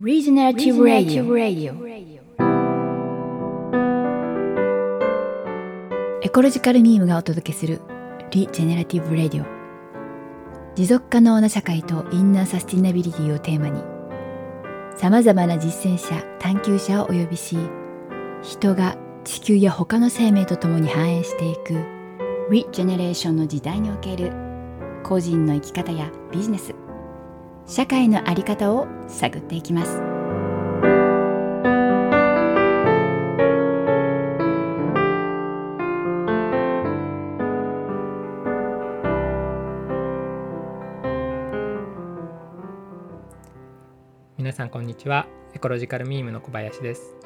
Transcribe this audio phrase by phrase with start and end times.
[0.00, 1.74] Regenerative Radio.
[6.22, 7.80] エコロジカルミームがお届けする
[8.30, 9.44] Regenerative Radio.
[10.76, 13.82] 持続可能な社会とインナーサスティナビリティをテーマに
[14.96, 17.56] さまざまな実践者探求者をお呼びし
[18.42, 21.74] 人が地球や他の生命とともに繁栄していく
[22.50, 24.30] Regeneration の時代における
[25.02, 26.72] 個人の生き方やビジネス
[27.70, 30.00] 社会の在り方を探っていきます。
[44.38, 45.26] 皆さんこんにちは。
[45.52, 47.16] エコロジカルミームの小林です。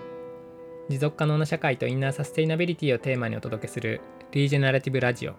[0.88, 4.00] 持続可能な社会とインナーサステイナビリティをテーマにお届けする
[4.32, 5.34] リージェナラティブラジオ。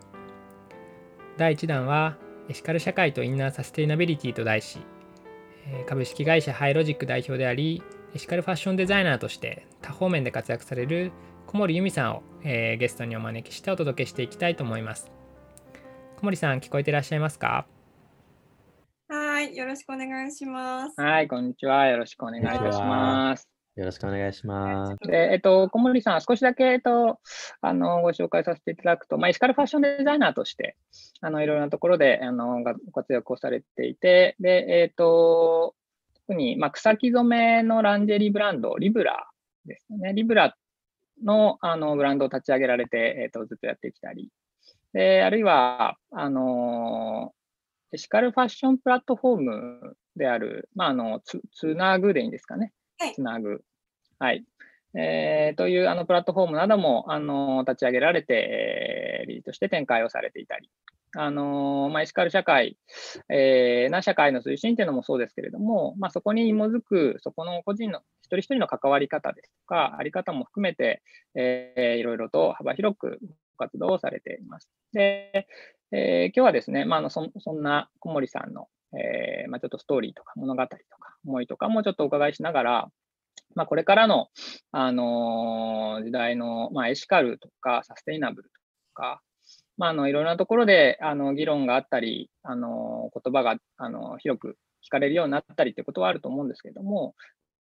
[1.36, 2.16] 第1弾は
[2.48, 4.80] エシカル社会とインナーサステイナビリティと題し
[5.88, 7.82] 株式会社ハイロジック代表であり
[8.16, 11.12] エシカルファッションデザイナーとして多方面で活躍される
[11.48, 15.12] 小森由美さんを、えー、ゲストにお招きしてお届けしていきたいと思います。
[16.18, 17.66] 小森さん聞こえていらっしゃいますか？
[19.10, 21.00] はいよろしくお願いします。
[21.00, 21.86] はいこんにちは。
[21.88, 24.98] よろしくお願いいたしますよろしくお願いします。
[25.12, 27.20] えっと、小森さん、少しだけ、えっと、
[27.62, 30.78] あのご紹介させていただくと、まあ、エシカルファッションデザイナーとして、
[31.22, 35.74] あのいろいろなところであのご活躍をされていて、でえっと、
[36.28, 39.28] 特に、まあ、草木染めのランジェリーブランド、リブラ
[39.66, 40.14] ですね。
[40.14, 40.56] リブラ
[41.24, 44.30] のあのブランドを立ち上げられて、えっと、ずっとやってきたり、
[44.94, 47.34] であるいは、あの
[47.92, 52.72] エシカルファッションプラットフォームである、まあ、あのつつなぐでいいんですかね。
[53.14, 53.64] つなぐ。
[54.20, 54.46] はい。
[54.96, 60.70] えー、というあのプラットフォームなどもあの立ち上げられて、えー、リードとして展開をされていたり、
[61.16, 62.78] あのまあ、エシカル社会、
[63.30, 71.04] えー、な社会の推進というのもそうですけれども、まあ、そこに紐づく、そこの個人の一人一人の関わり方ですとか、あり方も含めて、
[71.36, 73.20] えー、いろいろと幅広く
[73.58, 74.70] 活動をされています。
[74.94, 75.48] で、
[75.92, 78.68] えー、今日はですね、まあ、あのそそんな小森さんの、
[79.00, 80.78] えーまあ、ちょっとストーリーとか物語とか
[81.26, 82.88] 思いとかもちょっとお伺いしながら、
[83.56, 84.28] まあ、これからの、
[84.72, 88.56] あのー、時代の、まあ、エシカルとかサステイナブルと
[88.94, 89.22] か、
[89.78, 97.16] まあ、あのいろんなところであの議論があったり、あの言葉があの広く聞かれるようになったりということはあると思うんですけれども、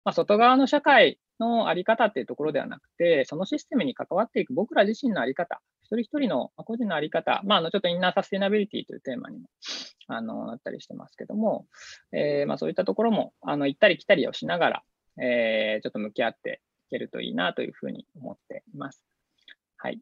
[0.06, 9.48] まあ、外側の社会の在り方っていうところではなくて、そのシステムに関わっていく僕ら自身の在り方、一人一人の個人の在り方、まあ、あのちょっとインナーサステナビリティというテーマにも
[10.08, 11.66] あのなったりしてますけども、
[12.12, 14.84] えー、まあ、そういったところもあの行ったり来たりをしながら、
[15.24, 19.04] えー、ちょっと向き合っていけるといいなというふうに思っています。
[19.78, 20.00] はい。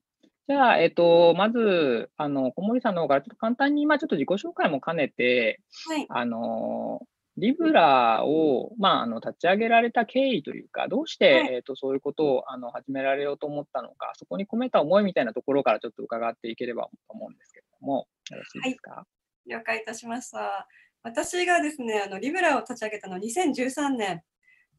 [0.50, 7.02] じゃあ、えっ、ー、と、まず、あの、小森さんの方からちょっと簡単に、今ちょっと自己紹介も兼ねて、はい、あの、
[7.38, 18.92] リブラを、まあ、あの立ち上げられた経緯というか、どうして、はい、えーと、そういうことをあの始められようと思ったのか、そこに込めた思いみたいなところからちょっと伺っていければと思うんですけれども、よろしいですか？
[18.92, 19.06] は
[19.46, 20.68] い、了解いたしました。
[21.04, 24.24] 私がですね、あのリブラを立ち上げたのは2013年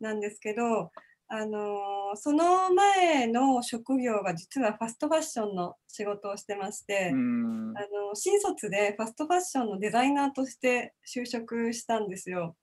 [0.01, 0.91] なんですけど、
[1.31, 12.57] あのその前の職業が実はファストファッションの仕事をしてまして、あの新卒でファストファッションのデザイナーとして就職したんですよ。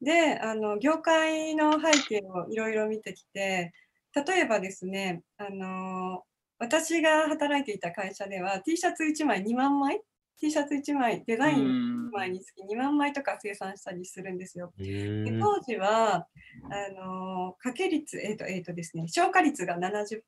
[0.00, 3.72] であの業界の背景をいろいろ見てきて
[4.14, 6.22] 例えばですねあの
[6.58, 10.00] 私が働いていた会社では T シャツ1枚2万枚
[10.40, 14.72] T シャツ1枚デザイン1枚につき2万枚とか生産したりするんですよ。
[14.78, 20.20] で当時はあの掛け率、えーとえーとですね、消化率が70%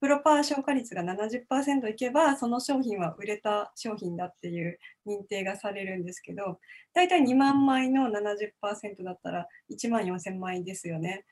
[0.00, 6.58] プロパー消化率が70%いけばその商品は売れた商品だっていう認定がされるんですけど
[6.92, 11.24] 大体2万枚の70%だったら1万4000枚ですよね。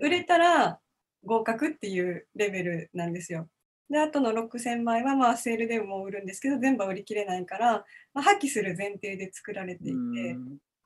[0.00, 0.80] 売れたら
[1.24, 3.48] 合格っていうレベルなんですよ。
[3.90, 7.84] で、あとの6000枚はまあセールでも売るんですけど、全部は売り切れないから、
[8.14, 10.36] まあ、破棄する前提で作られていて、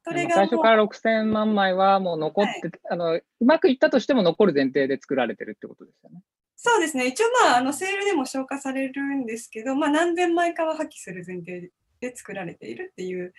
[0.05, 6.23] それが最初から6000万枚はもう残って、はい、あのうまくいったとしても残る前提で作られてるってことですよね。
[6.57, 13.35] そうですね、一応まああのセールでも消化されるんですけど、まあ、何千枚かは破棄する前提で作られているっていう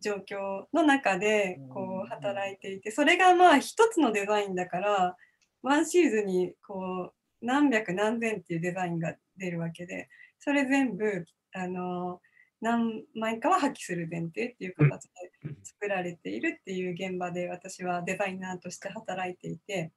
[0.00, 5.16] 状況の中でこう働いていて、それがまあ一つのデザインだから、
[5.62, 10.08] ワンシーズンにこう何百何千っていうデザインが出るわけで
[10.38, 12.20] それ全部あの
[12.60, 15.04] 何枚かは破棄する前提っていう形
[15.42, 19.90] で作られているっていう現場で私はデザイナーとして働いていて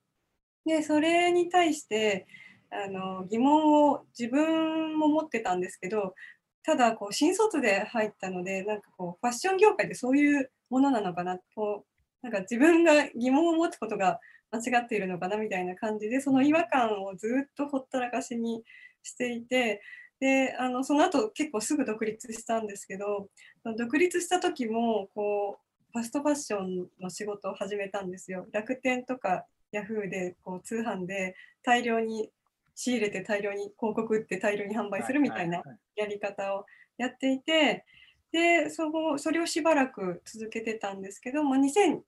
[0.65, 2.25] でそれに対して
[2.71, 6.15] あの疑問を自分も持ってたんですけど
[6.63, 11.94] ただこう新卒で入ったのでなんかこうファッション業界ってそういうものなのかなこう
[12.25, 14.19] なんか自分が疑問を持つことが
[14.50, 18.63] 間違っているのかなみたいな感じでその違和感をずっとほったらかしに
[19.04, 19.83] していて
[20.19, 23.27] であのその後結構すぐ独立したんですけど
[23.77, 28.48] 独立した時もこうファストファッションの仕事を始めたんですよ。
[28.51, 32.31] 楽天とかヤフーでこう通販で大量に
[32.74, 35.62] 仕入れて大量に広告売って大量に販売するみたいな
[35.95, 36.66] やり方を
[36.98, 37.86] やっていて、
[38.31, 42.00] でそこそれをしばらく続けてたんですけども2000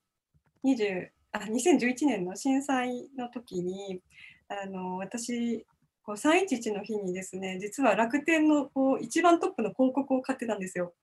[0.67, 4.01] 20あ2011年の震災の時に
[4.49, 5.65] あの私
[6.03, 10.93] こう311の日にですね実は楽天のこう一番トップの広告を買ってたんですよ。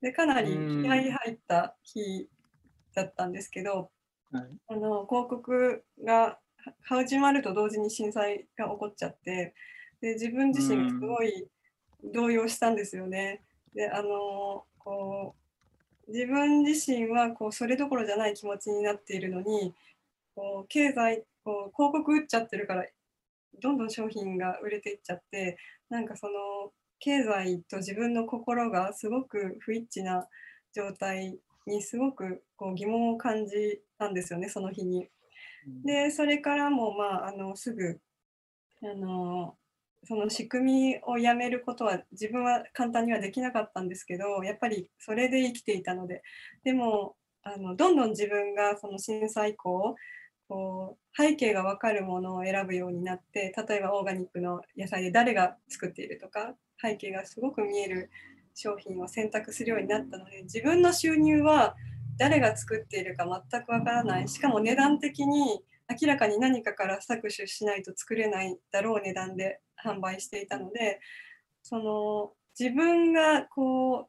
[0.00, 2.28] でかなり気合い入った日
[2.94, 3.90] だったんですけど、
[4.30, 6.38] はい、あの広告が
[6.82, 9.54] 始まると同時に震災が起こっちゃって
[10.00, 11.48] で自分自身すごい
[12.14, 13.42] 動揺したんですよね。
[13.74, 15.34] であのこ
[16.08, 19.74] 自分自身はこうそれどころじゃない気持ちになっているのに
[20.34, 22.86] こう経済こう広告打っちゃってるから
[23.60, 25.58] どんどん商品が売れていっちゃって
[25.90, 30.26] なんかその経済と自分の心がすごく不一致な
[30.74, 35.08] 状態にすごくこう疑問を感じたんですよねその日に。
[35.84, 38.00] でそれからもまああのすぐ
[38.82, 39.57] あの
[40.04, 46.22] その仕組みをやめることは自分は簡単にはできなかったんですけどやっぱりそれで生きていたので。
[46.64, 49.96] でもあのどんどん自分がその震災以降
[50.48, 58.10] こう背景が分かるものを選ぶようになって例えばオーガニックの野菜で誰が作っているとか背景がすごく見える
[58.54, 61.76] 商品を選択するようになったので自分の収入は
[62.18, 64.28] 誰が作っているか全くわからない。
[64.28, 71.00] しかも値段的に明らかに何かから搾取しないと作れないだろう値段で販売していたので
[71.62, 74.08] その自分がこ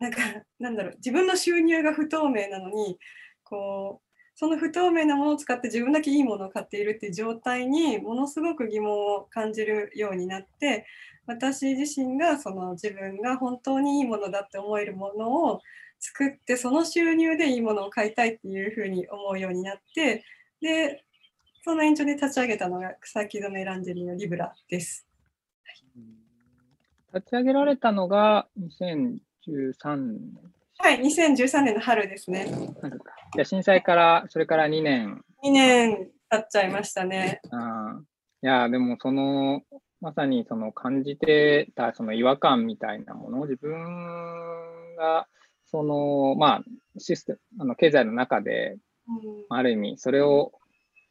[0.00, 0.18] なんか
[0.58, 2.98] なんだろう自分の収入が不透明なのに
[3.44, 4.04] こう
[4.36, 10.86] その不透明なものを使って自分だけいいものを買っているっていう状態にものすごく疑問を感じるようになって
[11.26, 15.60] 私自身がその自分が本当にいいものだって思えるものを
[16.00, 20.24] 作ってその収入でいいものを買いたいっていうふうに思うようになって
[20.64, 21.04] で
[21.62, 25.06] その延長で立ち上げたのが草木染めランジェリーのリブラです。
[27.14, 30.20] 立ち上げられたのが2013年
[30.78, 32.46] はい、2013年の春ですね。
[33.34, 35.22] じゃ震災からそれから2年。
[35.44, 37.40] 2年経っちゃいましたね。
[37.50, 38.00] あ
[38.42, 39.62] いや、でもその、
[40.00, 45.28] まさにその感じてたその違和感みたいなものを自分が、
[45.66, 46.64] その、まあ、
[46.98, 48.78] システム、あの経済の中で、
[49.48, 50.52] ある意味、それを、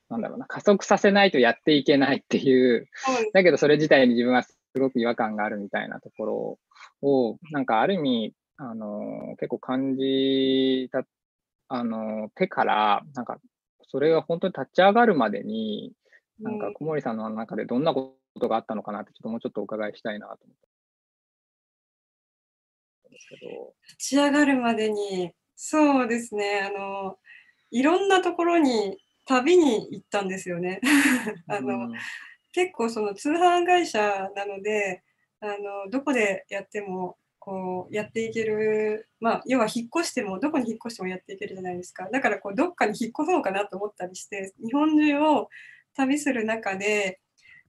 [0.09, 2.87] なんだろうな、加速させないとやっていけないっていう、
[3.33, 6.59] だけどそれ自体に自分はすごく違和感があるみたいなところ
[7.01, 11.03] を、なんかある意味、あの、結構感じた、
[11.69, 13.39] あの、手から、なんか、
[13.87, 15.93] それが本当に立ち上がるまでに、
[16.39, 20.67] なんか小森さんの中でどんなことがあったのかなって、ちょっともうちょっとお伺いしたいなと思って。
[23.13, 23.73] ですけど。
[23.89, 27.17] 立ち上がるまでに、そうですね、あの、
[27.73, 30.79] いろんなところに旅に行ったんですよね。
[31.47, 31.93] あの、うん、
[32.51, 35.01] 結構その通販会社なので、
[35.39, 42.07] あのどこでやってもこうやっていける、まあ、要は引っ越してもどこに引っ越してもやっていけるじゃないですか。
[42.11, 45.49] だからこうどっかに引っ越そうかなと思ったりして日本中を
[45.95, 47.19] 旅する中で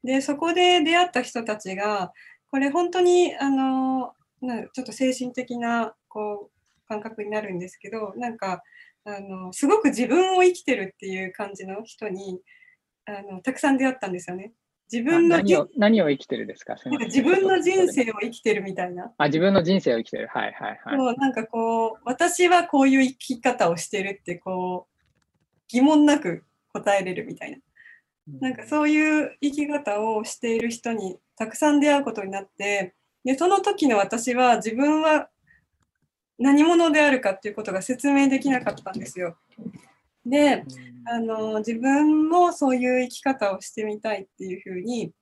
[0.05, 2.13] でそこで出会った人たちが
[2.51, 4.13] これ本当にあの
[4.43, 8.63] なちょっと精神的なこう感覚になるんですけどなんか
[9.05, 12.41] あのすごく自分を生きてるっていう感じの人に
[13.07, 14.53] あのたくさん出会ったんですよね。
[14.93, 16.77] 自分の何を何を生きてるですか？
[16.85, 19.13] なんか自分の人生を生きてるみたいな。
[19.17, 20.29] あ、自分の人生を生きてる。
[20.29, 20.97] はいはいはい。
[20.97, 25.05] もうなんかこう、私はこういう生き方をしてるって、こう、
[25.69, 27.59] 疑問なく答えれるみたいな。
[28.41, 32.95] なんかそういう生き方をしている人にたくさん出会うことになって、
[33.25, 35.31] で、その時の私は自分は
[36.39, 39.37] 何者であるかっていうことが説明できなかったんですよ。
[40.27, 40.65] で、
[41.07, 45.13] あの自分もそういう生き方をしてみたいっていうふうに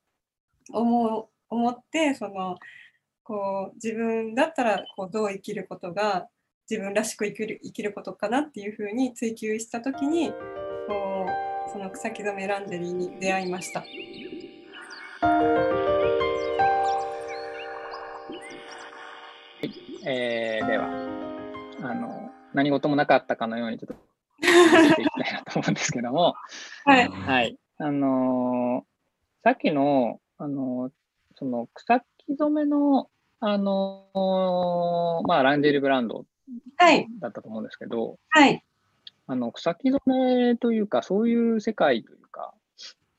[0.73, 2.57] 思う思ってその
[3.23, 6.29] こう自分だったらこうどう生きることが
[6.71, 11.27] 自分らしく生きる生きることかなっていうふうに追求した時にこ
[11.69, 13.85] うその草木染めランジェリーに出会いました。
[20.05, 20.89] えー、では
[21.83, 24.13] あの何事もなかったかのようにちょっと
[24.97, 26.35] ていきたいなと思うんですけども、
[26.85, 27.09] はい。
[27.09, 27.59] はい。
[27.79, 30.93] あのー、さっきの、あのー、
[31.37, 33.09] その草木染めの、
[33.41, 36.27] あのー、まあ、ランジェリーブランド
[37.21, 38.65] だったと思うんですけど、はい。
[39.27, 40.01] あの草木染
[40.53, 42.55] めというか、そういう世界というか、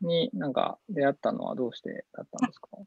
[0.02, 2.78] になんか出会ったのはどうしてだったんですか？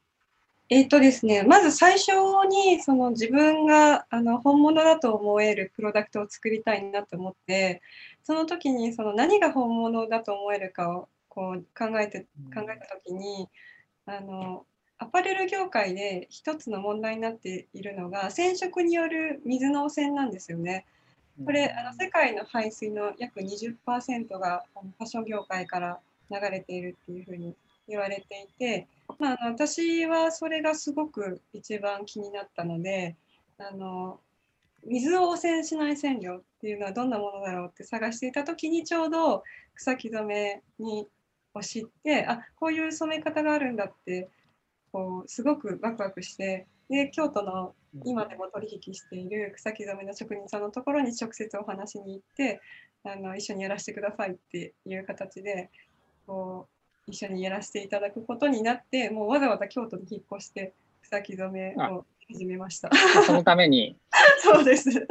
[0.68, 2.10] えっ、とですね、まず最初
[2.48, 7.82] にその自分があの本物だと思えるプロダクトを作りたいなと思って
[8.24, 13.48] その時にその何が本物だと思えるかをこう考えて考えた時に
[14.06, 14.64] あの
[14.98, 20.84] アパレル業界で一つの問題になっているのが染色による水の汚染なんですよね。
[21.44, 27.54] これあの世界の排水の約20%がファッション業界から流れているっていうふうに
[27.86, 33.16] 言われていて、まあ、私はそれがすごく一番気になったので
[33.58, 34.20] あの
[34.86, 39.42] 水を汚染しない染料っていうのはどんなものだろうって探していた時にちょうど
[39.74, 41.08] 草木染めに
[41.54, 44.28] を知ってあこういう染め方があるんだって
[44.92, 52.60] こうすごくワクワクしてで京都の今でも取引している草木染めの職人さんのところに直接お話しに行って
[53.04, 55.70] あの一緒にやらせてくださいっていう形で
[56.26, 56.75] こう
[57.06, 62.90] 一緒にやらせていただくことになってもうわざわざ京都に引っ越して草木染めを始めました。
[63.24, 63.96] そのために
[64.42, 64.90] そうです。
[64.90, 65.02] 引っ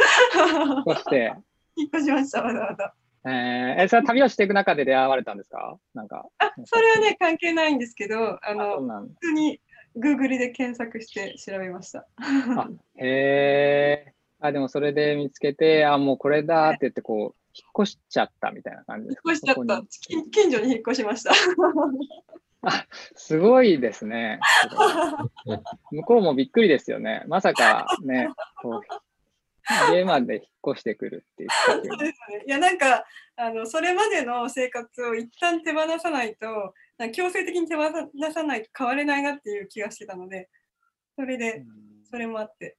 [0.91, 1.33] 越して、
[1.77, 2.93] 引っ越しましたわざわざ。
[3.27, 5.77] えー、えそれは旅をしていく中で出会われたんですか？
[5.93, 6.25] なんか。
[6.37, 9.61] あそれはね関係ないんですけどああの普通に
[9.97, 12.05] Google で検索して調べました。
[12.19, 14.13] あへえ。
[14.41, 19.31] あ、でもそれで見つけて、あ、もうこれだって言って、こう、引っ越しちゃったみたいな感じですか？
[19.31, 19.69] 引っ越しちゃっそこに。
[19.69, 21.33] た近近所に引っ越しました。
[23.15, 24.39] すごいですね。
[25.91, 27.23] 向こうもびっくりですよね。
[27.27, 28.27] まさかね、
[28.61, 28.81] こ
[29.91, 30.43] う、家まで引っ
[30.73, 31.49] 越してくるっていう。
[31.65, 32.43] そうですね。
[32.47, 36.73] いやなんかあのそれまでの生活を一旦手放さないと
[37.13, 37.83] 強制的に手放
[38.31, 40.49] さないと変われないなっていう気がしてたので
[41.15, 41.65] それで
[42.09, 42.77] それもあって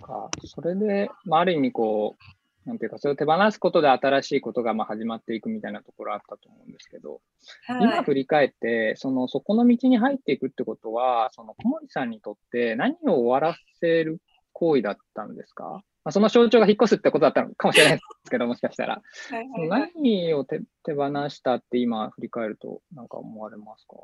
[0.00, 0.30] か。
[0.44, 7.22] それで、まあ、ある意味こう、なんていうか、それを手放すことで新しいことがまあ始まっていくみたいなところあったと思うんですけど、
[7.66, 8.04] 今はい。
[8.04, 14.20] 振り返って、そのそこの道に入っていくってことは、その小森さんにとって何を終わらせる
[14.52, 19.02] 行為だったんですか、まあ、その象徴が引っ越すってことだったのかもしれないですけど、もしかしたら。
[19.30, 19.90] はいはいはい。
[19.94, 23.96] 何を手手放したって今振り返ると、なんか思われますか？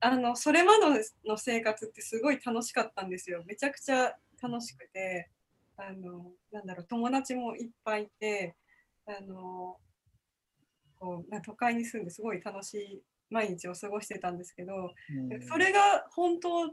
[0.00, 3.42] あのそれまでの生活ってすごい楽しかったんですよ。
[3.46, 5.30] めちゃくちゃ楽しくて、
[5.88, 8.54] あのなんだろう友達もいっぱいいて、
[9.06, 9.76] あの
[10.98, 14.92] こうな都会に住んですごい楽しい毎日を過ごしてたんですけど、
[15.48, 16.66] それが本当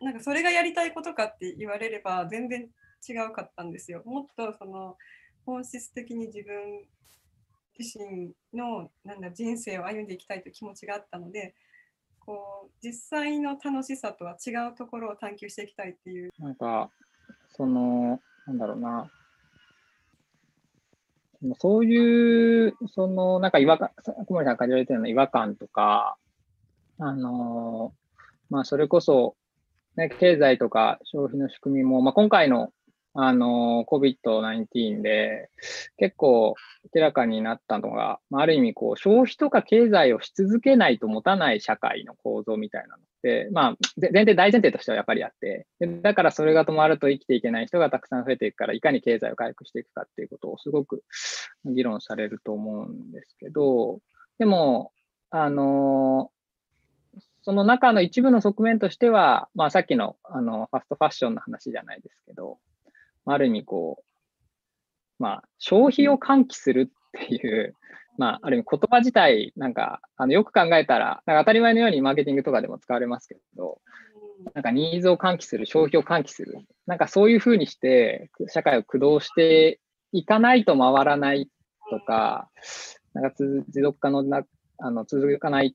[0.00, 2.68] なんかそれがやりたいことかって言われれば全然
[3.08, 4.02] 違うかったんですよ。
[4.04, 4.96] もっとその
[5.44, 6.82] 本質的に自分
[7.78, 11.54] 自身のなんだ人生を歩んでいきたいという気持ちがあったので
[12.20, 16.90] こう実際の楽しさとは違うところを探求していきたいっていうなんか、
[17.56, 19.10] その、なんだろうな。
[21.58, 26.16] そういう、その、なんか違和感、小森さんが感じられてるような違和感とか、
[26.98, 27.92] あの、
[28.48, 29.34] まあ、それこそ、
[29.96, 32.70] ね、経済とか消費の仕組みも、まあ、今回の、
[33.14, 35.50] あの、COVID-19 で、
[35.98, 36.54] 結構
[36.94, 45.66] 明らかになったのが、あ、る意味、こう、消費とか経済をし続けないと持たない社会の構造みたいなのって、まあ、前提、大前提としてはやっぱりあって、
[46.02, 51.04] だからそれが止まると生きていけない人がたくさん増えていくから、いかに経済を回復していくかっていうことをすごく
[51.66, 54.00] 議論されると思うんですけど、
[54.38, 54.92] でも、
[55.30, 56.30] あの
[57.42, 62.58] その中の一部の側面としては、まあ、さっきのあのファストファッションの話じゃないですけど、
[63.24, 67.76] ある意味こう、まあ、消費を喚起するっていう、
[68.18, 73.80] まあ、ある意味言葉自体、なんか、あのよく考えたら、なんか当たり前のようにマーケティングとかでも使われますけど、
[74.54, 79.80] なんかニーズを喚起する、消費を喚起する、なんかそういうふうにして、社会を駆動して
[80.12, 81.48] いかないと回らない
[81.90, 82.50] とか、
[83.14, 84.42] なんかつ持続可能な、
[84.78, 85.72] あの続かないっ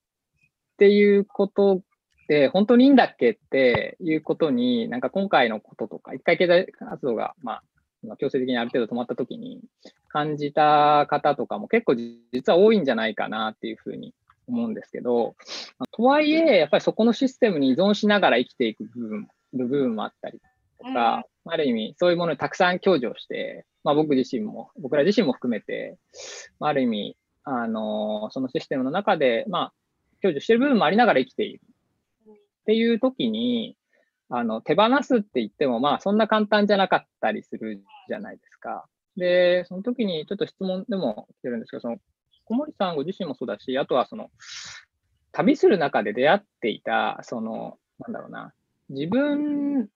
[0.77, 1.81] ていうこと
[2.27, 7.63] で、本当にいいんだっけっていうことに、なんか今回のこととか、一回経済活動が、まあ、
[8.05, 9.61] まあ強制的にある程度止まったときに
[10.09, 14.13] 感じた方とかも結構実は多いんじゃないかなっていうふうに
[14.47, 15.35] 思うんですけど、
[15.79, 20.39] まあとはいえ、やっぱりそこのシステムに依存しながら生きていく部分部分もあったり
[20.79, 25.97] とか、ある意味そういうものにたくさん享受をして、まあ、僕自身も、僕ら自身も含めて、
[26.59, 29.73] まあ、ある意味、あのそのシステムの中で、まあ、
[30.21, 31.61] 享受している部分もありながら生きている
[32.67, 33.77] っていう時に、
[34.29, 38.85] あの手放すって言っても、まあ、そんな簡単じゃなかったりするじゃないですか。
[39.15, 41.97] で、その時にちょっと質問でも来てるんですけど、その
[42.43, 44.29] 小森さんご自身もそうだし、あとはその
[45.31, 48.53] 旅する中で出会っていた、その、なんだろうな、
[48.89, 49.87] 自分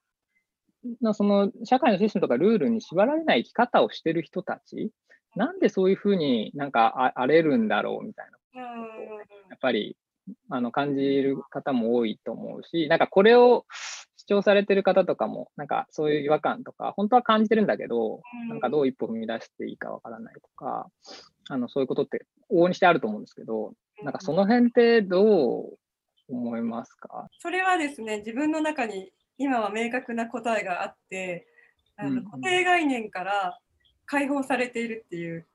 [1.01, 4.91] のその社会のシステムとかルールに縛られない生き方をしてる人たち、
[5.35, 9.97] なんでそういうふうになんか荒れるんだろうみたいな、やっぱり
[10.49, 13.65] あの感じる方も多いと思うし、なんかこれを
[14.17, 20.87] 主張されてる方とかも、なんかそういう違和感とか、本当は感じてるんだけど、なんかどう一歩踏み出していいかわからないとか、
[21.49, 23.73] あのそういうことって往々にしてあると思うんですけど、
[24.03, 25.77] なんかその辺ってどう
[26.29, 27.27] 思いますか？
[27.39, 31.47] それはですね、自分の中に今は明確な答えがあって、
[31.97, 33.59] あの固定概念から
[34.05, 35.47] 解放されているっていう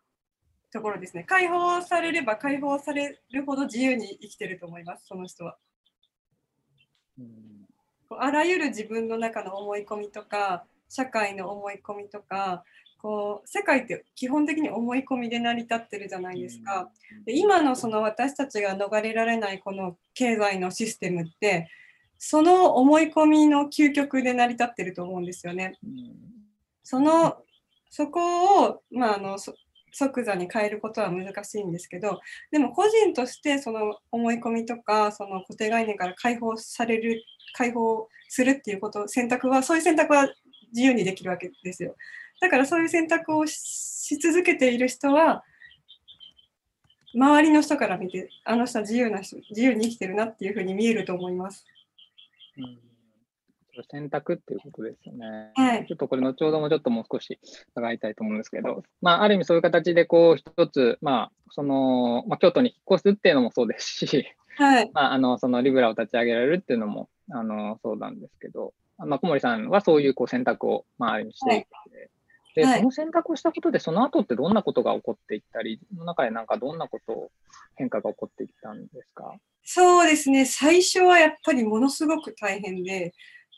[0.77, 1.25] ところですね。
[1.25, 5.57] 解放されれば解放されるほど自由に生きてると思います、その人は。
[8.09, 12.63] こうあらゆる自分の中の思い込みとか、社会の思い込みとか、
[12.99, 16.91] こう世界って基本的に思い込みで成り立ってるじゃないですか。
[17.25, 21.71] で今のその私たちが逃れられないこの経済のシステムって
[22.19, 25.79] その思い込みの究極で成り立ってると思うんですよね。
[26.83, 27.39] その
[27.91, 29.39] そこを、まあ、あの
[29.99, 37.23] 即座に変えることは難しいんですけどでも個人としてその思い込みとかその固定概念から解放される
[37.55, 40.29] 解放するっていうこと選択はそういう選択は
[40.73, 41.97] 自由にできるわけですよ。
[42.41, 45.43] だからそういう選択をし続けている人は
[47.15, 51.65] 周りの人から見てあの人は自由な人自由に生きてるなっていうふうに見えると思います。
[52.59, 52.87] うん
[53.83, 55.53] 選択っていうことですよね。
[55.55, 57.39] はい、ちょっとこれ、後ほどもちょっともう少し
[57.73, 72.11] 伺いたいと思うんですけど、まあ、ある意味そういう形で、こう、一つ、まあ、その、まあ、京都に引っ越すっていうのもそうですし、はい、まあ、あの、そのリブラを立ち上げられるっていうのも、あの、そうなんですけど、まあ、小森さんはそういうこう選択を、まあ、ある意味していて、はい。
[72.55, 77.31] で、その選択をしたことで、その後ってどんなことが起こっていったり、その中でなんかどんなこと、
[77.75, 79.35] 変化が起こっていったんですか？
[79.63, 83.13] そうですね、最初はやっぱりものすごく大変で、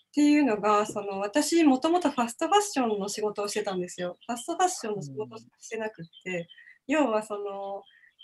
[0.09, 4.19] っていうのが、その私、もともとファストファッションの仕事をしてたんですよ。
[4.27, 6.49] ファストファッションの仕事してなくって、
[6.87, 7.83] 要はその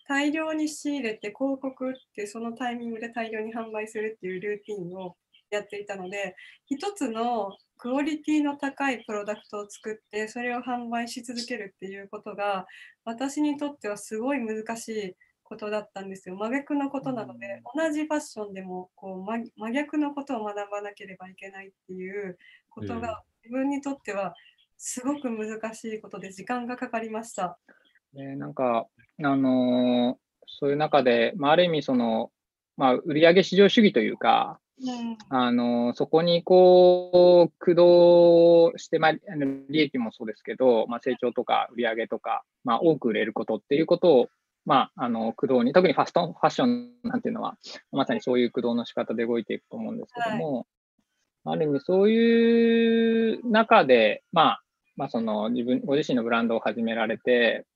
[0.09, 5.17] 大量に仕入れて広告ってそのタイミングで大量に販売するっていうルーティンを
[5.51, 12.67] やっていたので、一つのクオリティの高いプロダクトを作って、それを販売し続けるっていうことが、
[13.05, 16.37] 私にとってはすごい難しいことだったんですよ。
[16.37, 22.39] 真逆のことなので、同じファッションでもこう真真逆のことを学ばなければいけないっていう
[22.71, 24.35] ことが自分にとっては
[24.77, 27.59] すごく難しいことで時間がかかりました。
[28.15, 28.87] ね、なんか、
[29.23, 32.31] あのー、そういう中で、まあ、ある意味その、
[32.77, 39.13] まあ、売上市場主義というか、うん、あのそこにこう駆動して、まあ、
[39.69, 44.29] 利益もそうですけど、まあ、成長とか売上とか、まあ、多く売れることっていうことを
[44.67, 47.57] まあ、あの、駆動に、特にファスト、ファッションなんていうのは、
[47.93, 50.67] まさにそういう駆動の仕方で動いていくと思うんですけども、
[51.45, 54.63] はい、ある意味そういう中で、まあ、
[54.97, 57.67] まあ、その自分、ご自身のブランドを始められて、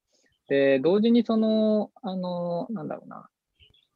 [0.48, 3.28] で、同時にその、あの、なんだろうな、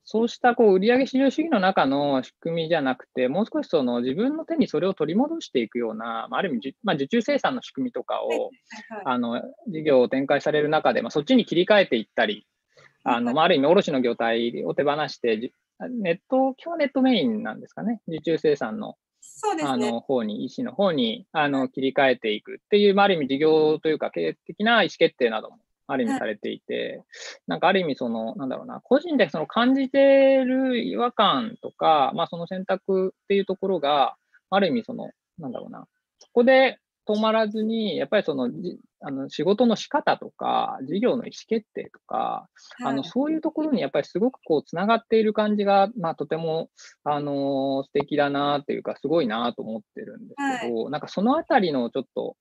[0.04, 8.50] そうしたこう売上市場主義の中の仕組みじゃなくて、もう少しその自分の手にそれを取り戻していくような、まあ、ある意味、まあ、受注生産の仕組みとかを、
[9.04, 12.46] あの事業を展開される中で、まあ、そっちに切り替えていったり、
[13.04, 15.52] あの、まあ、ある意味、卸の業態を手放して、
[15.90, 18.96] ネット、今日ネットメインなんですかね、受注生産の。
[19.20, 27.02] そうですね、あの方に、医師の方にあの切り替えていくっていう、まあ、ある意味事業というか経営的な意思決定などもある意味されていて、
[27.46, 34.16] なんかある意味その、なんだろうな、個人でその感じてる違和感とか、まあその選択っていうところが、
[34.50, 35.86] ある意味その、なんだろうな、
[36.18, 38.50] そこで止まらずに、やっぱりその、
[39.04, 42.48] あの仕事の仕方とか、事業の意思決定とか、は
[42.80, 46.68] い、あのそういうところにやっぱりすごくこう、つながっている感じが、まあとても、
[47.04, 52.36] あの素敵だなっていうか、すごいなと思ってるんですけど、はい、なんかそのあたりのちょっと、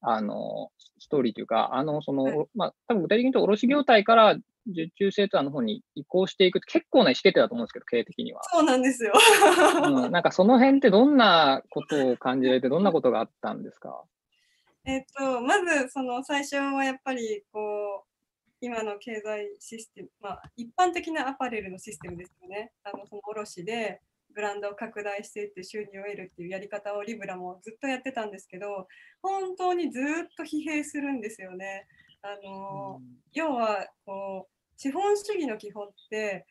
[0.00, 4.36] あのストーリーというか、あの、その、はい、まあ、多分具体的に言うと、卸業態から
[4.68, 8.40] 受注生産の方に移行していく結構な意思決定だと思うんですけど、経営的には。
[8.52, 9.12] そうなんですよ。
[9.84, 14.04] うん、なんかその辺ってどんなことを感じられて、どんなことがあったんですか？
[14.84, 18.12] えっと、まず、その最初はやっぱり、こう、
[18.60, 22.72] 今の経済システム、まあ、一般的なアパレルのシステムですよね。
[22.84, 24.00] あのその卸で
[24.32, 28.86] ブランドを拡大していって収入を得るっていうやり方をリブラもずっとやってたんですけど、
[29.20, 30.02] 本当にずっ
[30.36, 31.86] と疲弊するんですよね。
[32.22, 33.00] あの、
[33.32, 36.46] 要は、こう、資本主義の基本って、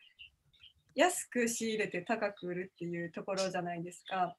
[0.94, 4.36] 安く仕入れて高く売るっていうところじゃないですか。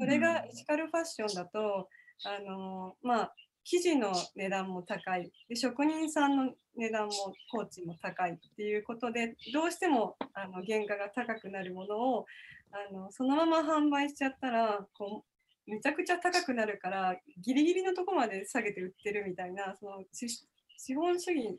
[0.00, 1.88] それがエシカルファッションだと、
[2.24, 5.32] あのまあ、生地の値段も高い。
[5.48, 7.12] で職人さんの値段も
[7.50, 12.26] 工賃も高いっていうことでどうしてもあの原価が高くなるものを
[12.72, 15.24] あのそのまま販売しちゃったらこ
[15.66, 21.58] うめちゃくちゃ高くなるからギリギリのとこまで下げて売ってるみたいなその資本主義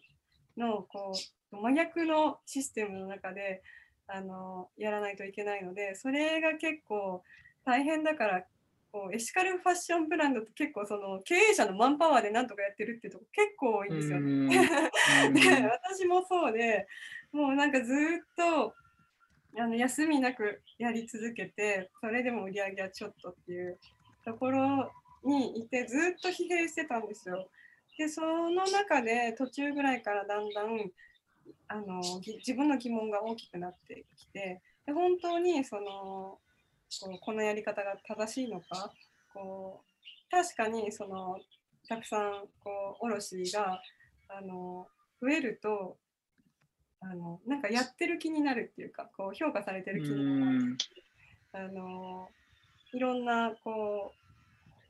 [0.58, 1.12] のこ
[1.52, 3.64] う真逆のシステムの中で
[4.08, 7.24] あのやらないといけないのでそれが結構
[7.66, 8.46] 大変だから
[8.96, 14.48] こうエシカルファッションブランドって結構その経営者のマンパワーでなんとかやってるっていうとこ結構多いんですよね。
[15.36, 16.88] で私もそうで
[17.34, 17.98] もうなんかずっ
[18.38, 18.74] と
[19.58, 23.78] あの休みなくやり続けてそれでも売り上げはちょっとっていう
[24.24, 24.90] ところ
[25.26, 27.50] にいてずっと疲弊してたんですよ。
[27.98, 30.92] でその中で途中ぐらいからだんだん
[31.68, 32.02] あの
[32.38, 36.40] 自分の疑問が大きくなってきてで本当にその
[37.02, 38.92] こうこのやり方が正しいのか？
[39.34, 41.40] こう確かにその
[41.88, 43.82] たくさんこう卸が
[44.30, 44.88] あの
[45.22, 45.98] 増えると
[47.02, 50.78] あのなんかやってる気になるっていうかこう評価されてる気になる。
[51.54, 52.28] あの
[52.94, 54.18] いろんなこう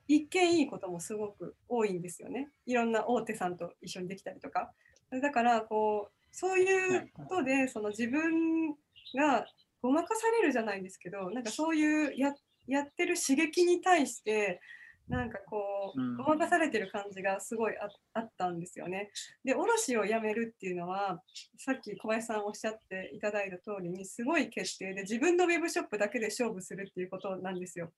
[0.07, 2.49] 一見いいこともすごく多いんですよね。
[2.65, 4.71] いろんな大手さんと一緒にできたりとか。
[5.11, 8.71] だからこうそういうことでその自分
[9.15, 9.47] が
[9.85, 12.33] ごまかされるじゃないんですけどなんかそういうや
[12.67, 14.59] やってる刺激に対して
[15.07, 17.73] なんかこうごまかされてる感じがすごい
[18.15, 19.11] あったんですよね。
[19.43, 21.21] で卸をやめるっていうのは
[21.59, 27.91] さっき小林さんおっしゃっていただいた通りにすごい決定で自分のウェブショップだけで勝負するっていうことなんですよ。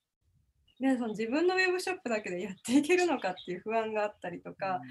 [0.81, 4.81] でその自分のウェブショップだけでやっていけるのかっていう不安があったりとか、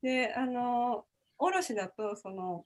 [0.00, 1.04] であの
[1.38, 2.64] 卸だとその、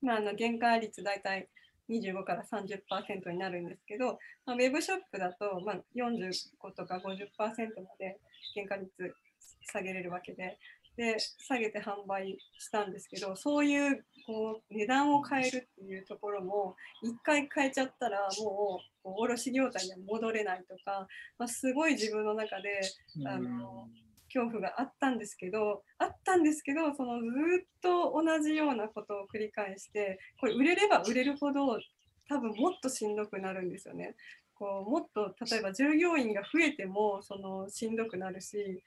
[0.00, 1.50] まあ、あの原価率大体
[1.90, 8.18] 25から30%になるんですけど、まあ、ウェブショップだと、まあ、45とか50%まで
[8.54, 9.14] 原価率
[9.72, 10.58] 下げれるわけで、
[10.96, 21.06] で下げて販売したんですけどそういうこう値段を変えるっていうところも1回変えちゃったらもうこう卸業態には戻れないとか、
[21.38, 22.80] まあ、すごい自分の中で
[23.24, 23.88] あの
[24.32, 27.26] 恐怖があったんですけどあったんですけどそのず
[27.62, 31.78] っと同じようなことを繰り返してこれ売れれば売れるほど
[32.28, 34.14] 多分もっとしんどくなるんですよね。
[34.54, 38.82] こうもっと例えば従業員が増えてもそのしんどくなるし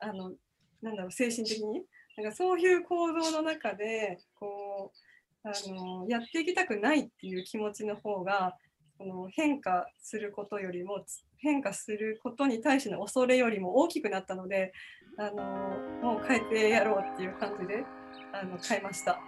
[0.00, 0.32] あの
[0.80, 1.82] なんだろう精神的に？
[2.16, 4.92] なんかそういう構造の中でこ
[5.44, 8.56] うあのやっていきたくないっていう気持ちの方が
[8.98, 11.04] その変化することよりも
[11.42, 14.72] 変化することに対しての恐れよりも大きくなったので
[15.18, 15.42] あの
[16.02, 17.84] もう変えてやろうっていう感じで
[18.32, 19.20] あの変えました。